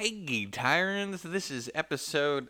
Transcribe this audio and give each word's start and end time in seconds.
Hey, 0.00 0.46
Tyrants, 0.46 1.24
this 1.24 1.50
is 1.50 1.70
episode. 1.74 2.48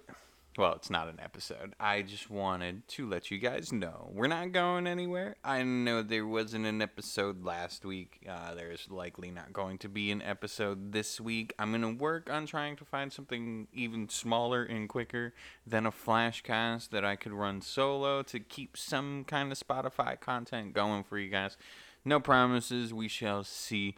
Well, 0.57 0.75
it's 0.75 0.89
not 0.89 1.09
an 1.09 1.19
episode. 1.19 1.75
I 1.81 2.03
just 2.03 2.31
wanted 2.31 2.87
to 2.87 3.09
let 3.09 3.33
you 3.33 3.39
guys 3.39 3.73
know 3.73 4.09
we're 4.13 4.29
not 4.29 4.53
going 4.53 4.87
anywhere. 4.87 5.35
I 5.43 5.65
know 5.65 6.03
there 6.03 6.29
wasn't 6.29 6.67
an 6.67 6.81
episode 6.81 7.45
last 7.45 7.85
week. 7.85 8.25
Uh, 8.29 8.55
there's 8.55 8.87
likely 8.89 9.33
not 9.33 9.53
going 9.53 9.79
to 9.79 9.89
be 9.89 10.13
an 10.13 10.23
episode 10.23 10.93
this 10.93 11.21
week. 11.21 11.53
I'm 11.59 11.73
going 11.73 11.83
to 11.83 12.01
work 12.01 12.31
on 12.31 12.47
trying 12.47 12.77
to 12.77 12.85
find 12.85 13.13
something 13.13 13.67
even 13.73 14.09
smaller 14.09 14.63
and 14.63 14.89
quicker 14.89 15.35
than 15.67 15.87
a 15.87 15.91
flashcast 15.91 16.91
that 16.91 17.05
I 17.05 17.17
could 17.17 17.33
run 17.33 17.63
solo 17.63 18.23
to 18.23 18.39
keep 18.39 18.77
some 18.77 19.25
kind 19.25 19.51
of 19.51 19.59
Spotify 19.59 20.21
content 20.21 20.73
going 20.73 21.03
for 21.03 21.19
you 21.19 21.31
guys. 21.31 21.57
No 22.05 22.21
promises. 22.21 22.95
We 22.95 23.09
shall 23.09 23.43
see 23.43 23.97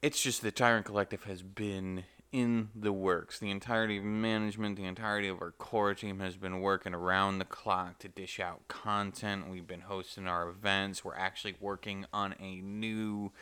it's 0.00 0.20
just 0.20 0.42
the 0.42 0.50
Tyrant 0.50 0.84
Collective 0.84 1.24
has 1.24 1.42
been 1.42 2.04
in 2.32 2.70
the 2.74 2.92
works. 2.92 3.38
The 3.38 3.50
entirety 3.50 3.98
of 3.98 4.04
management, 4.04 4.76
the 4.76 4.84
entirety 4.84 5.28
of 5.28 5.42
our 5.42 5.50
core 5.50 5.94
team 5.94 6.20
has 6.20 6.36
been 6.36 6.60
working 6.60 6.94
around 6.94 7.38
the 7.38 7.44
clock 7.44 7.98
to 7.98 8.08
dish 8.08 8.40
out 8.40 8.66
content. 8.68 9.50
We've 9.50 9.66
been 9.66 9.82
hosting 9.82 10.26
our 10.26 10.48
events. 10.48 11.04
We're 11.04 11.14
actually 11.14 11.54
working 11.60 12.06
on 12.12 12.34
a 12.40 12.56
new 12.62 13.32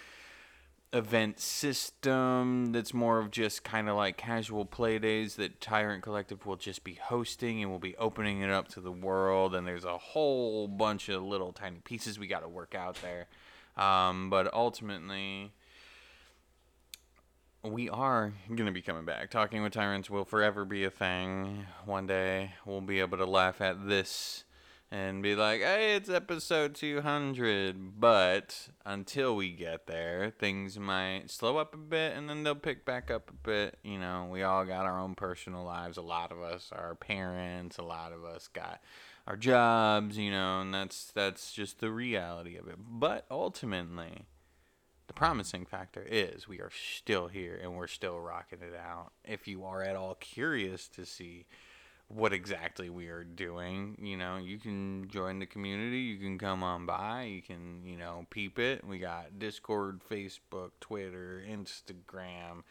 event 0.92 1.38
system 1.38 2.72
that's 2.72 2.92
more 2.92 3.20
of 3.20 3.30
just 3.30 3.62
kind 3.62 3.88
of 3.88 3.94
like 3.94 4.16
casual 4.16 4.64
play 4.64 4.98
days 4.98 5.36
that 5.36 5.60
Tyrant 5.60 6.02
Collective 6.02 6.44
will 6.44 6.56
just 6.56 6.82
be 6.82 6.94
hosting 6.94 7.62
and 7.62 7.70
we'll 7.70 7.78
be 7.78 7.96
opening 7.96 8.40
it 8.40 8.50
up 8.50 8.66
to 8.68 8.80
the 8.80 8.90
world. 8.90 9.54
And 9.54 9.64
there's 9.66 9.84
a 9.84 9.98
whole 9.98 10.66
bunch 10.66 11.08
of 11.08 11.22
little 11.22 11.52
tiny 11.52 11.78
pieces 11.78 12.18
we 12.18 12.26
got 12.26 12.40
to 12.40 12.48
work 12.48 12.74
out 12.74 12.98
there. 13.02 13.28
Um, 13.76 14.30
but 14.30 14.52
ultimately, 14.52 15.52
we 17.62 17.88
are 17.90 18.32
going 18.48 18.66
to 18.66 18.72
be 18.72 18.82
coming 18.82 19.04
back. 19.04 19.30
Talking 19.30 19.62
with 19.62 19.72
Tyrants 19.72 20.08
will 20.08 20.24
forever 20.24 20.64
be 20.64 20.84
a 20.84 20.90
thing. 20.90 21.66
One 21.84 22.06
day 22.06 22.52
we'll 22.64 22.80
be 22.80 23.00
able 23.00 23.18
to 23.18 23.26
laugh 23.26 23.60
at 23.60 23.86
this 23.86 24.44
and 24.90 25.22
be 25.22 25.36
like, 25.36 25.60
hey, 25.60 25.94
it's 25.94 26.08
episode 26.08 26.74
200. 26.74 28.00
But 28.00 28.68
until 28.84 29.36
we 29.36 29.50
get 29.50 29.86
there, 29.86 30.32
things 30.38 30.78
might 30.78 31.30
slow 31.30 31.58
up 31.58 31.74
a 31.74 31.78
bit 31.78 32.16
and 32.16 32.28
then 32.28 32.42
they'll 32.42 32.54
pick 32.54 32.84
back 32.84 33.10
up 33.10 33.30
a 33.30 33.46
bit. 33.46 33.78
You 33.82 33.98
know, 33.98 34.28
we 34.30 34.42
all 34.42 34.64
got 34.64 34.86
our 34.86 34.98
own 34.98 35.14
personal 35.14 35.64
lives. 35.64 35.98
A 35.98 36.02
lot 36.02 36.32
of 36.32 36.40
us 36.40 36.70
are 36.72 36.94
parents, 36.94 37.78
a 37.78 37.82
lot 37.82 38.12
of 38.12 38.24
us 38.24 38.48
got 38.48 38.80
our 39.26 39.36
jobs, 39.36 40.16
you 40.16 40.30
know, 40.30 40.60
and 40.60 40.72
that's 40.72 41.12
that's 41.12 41.52
just 41.52 41.78
the 41.80 41.90
reality 41.90 42.56
of 42.56 42.66
it. 42.68 42.76
But 42.78 43.26
ultimately, 43.30 44.24
the 45.10 45.14
promising 45.14 45.66
factor 45.66 46.06
is 46.08 46.46
we 46.46 46.60
are 46.60 46.70
still 46.70 47.26
here 47.26 47.58
and 47.60 47.74
we're 47.74 47.88
still 47.88 48.20
rocking 48.20 48.60
it 48.60 48.76
out. 48.76 49.10
If 49.24 49.48
you 49.48 49.64
are 49.64 49.82
at 49.82 49.96
all 49.96 50.14
curious 50.14 50.86
to 50.90 51.04
see 51.04 51.46
what 52.06 52.32
exactly 52.32 52.88
we 52.90 53.08
are 53.08 53.24
doing, 53.24 53.96
you 54.00 54.16
know, 54.16 54.36
you 54.36 54.60
can 54.60 55.08
join 55.08 55.40
the 55.40 55.46
community. 55.46 55.98
You 55.98 56.18
can 56.18 56.38
come 56.38 56.62
on 56.62 56.86
by. 56.86 57.24
You 57.24 57.42
can, 57.42 57.84
you 57.84 57.96
know, 57.96 58.24
peep 58.30 58.60
it. 58.60 58.86
We 58.86 59.00
got 59.00 59.40
Discord, 59.40 60.02
Facebook, 60.08 60.70
Twitter, 60.78 61.42
Instagram. 61.44 62.62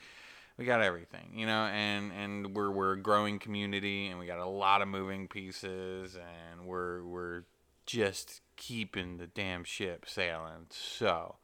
We 0.57 0.63
got 0.63 0.81
everything, 0.81 1.33
you 1.35 1.45
know, 1.45 1.65
and 1.65 2.13
and 2.13 2.55
we're 2.55 2.71
we're 2.71 2.93
a 2.93 3.01
growing 3.01 3.39
community, 3.39 4.07
and 4.07 4.17
we 4.17 4.27
got 4.27 4.39
a 4.39 4.47
lot 4.47 4.81
of 4.81 4.87
moving 4.87 5.27
pieces, 5.27 6.15
and 6.15 6.65
we're 6.65 7.03
we're 7.03 7.43
just 7.85 8.39
keeping 8.55 9.17
the 9.17 9.27
damn 9.27 9.65
ship 9.65 10.05
sailing. 10.07 10.67
So 10.69 11.35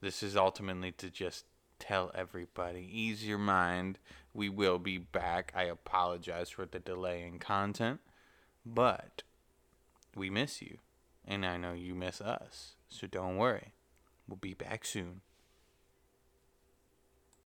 this 0.00 0.22
is 0.22 0.36
ultimately 0.36 0.92
to 0.92 1.10
just 1.10 1.44
tell 1.78 2.10
everybody 2.14 2.88
ease 2.90 3.26
your 3.26 3.38
mind. 3.38 3.98
We 4.32 4.48
will 4.48 4.78
be 4.78 4.98
back. 4.98 5.52
I 5.54 5.64
apologize 5.64 6.50
for 6.50 6.66
the 6.66 6.78
delay 6.78 7.22
in 7.22 7.38
content, 7.38 8.00
but 8.64 9.22
we 10.14 10.30
miss 10.30 10.60
you. 10.62 10.78
And 11.26 11.46
I 11.46 11.56
know 11.56 11.72
you 11.72 11.94
miss 11.94 12.20
us. 12.20 12.74
So 12.88 13.06
don't 13.06 13.36
worry. 13.36 13.72
We'll 14.28 14.36
be 14.36 14.54
back 14.54 14.84
soon. 14.84 15.20